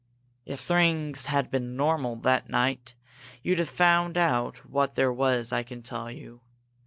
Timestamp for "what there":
4.67-5.13